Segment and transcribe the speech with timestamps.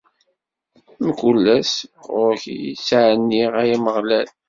[1.07, 4.29] Mkul ass, ar ɣur-k i ttɛenniɣ, ay Ameɣlal.